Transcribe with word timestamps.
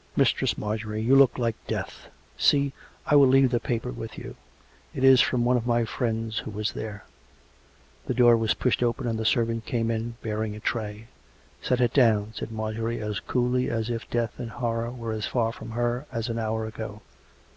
"Mistress 0.16 0.58
Marjorie, 0.58 1.00
you 1.00 1.14
look 1.14 1.38
like 1.38 1.54
death. 1.68 2.08
See, 2.36 2.72
I 3.06 3.14
will 3.14 3.28
leave 3.28 3.52
the 3.52 3.60
paper 3.60 3.92
with 3.92 4.18
you. 4.18 4.34
It 4.92 5.04
is 5.04 5.20
from 5.20 5.44
one 5.44 5.56
of 5.56 5.64
my 5.64 5.84
friends 5.84 6.38
who 6.38 6.50
was 6.50 6.72
there,..." 6.72 7.04
The 8.08 8.14
door 8.14 8.36
was 8.36 8.52
pushed 8.54 8.82
open, 8.82 9.06
and 9.06 9.16
the 9.16 9.24
servant 9.24 9.64
came 9.64 9.92
in, 9.92 10.16
bearing 10.22 10.56
a 10.56 10.58
tray." 10.60 11.06
Set 11.62 11.80
it 11.80 11.92
down," 11.92 12.32
said 12.34 12.50
Marjorie, 12.50 12.98
as 13.00 13.20
coolly 13.20 13.70
as 13.70 13.88
if 13.88 14.10
death 14.10 14.40
and 14.40 14.50
horror 14.50 14.90
were 14.90 15.12
as 15.12 15.26
far 15.26 15.52
from 15.52 15.70
her 15.70 16.06
as 16.10 16.28
an 16.28 16.38
hour 16.40 16.66
ago. 16.66 17.02